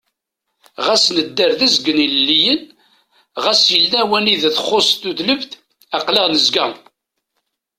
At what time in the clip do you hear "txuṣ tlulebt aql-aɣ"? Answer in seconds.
4.57-6.25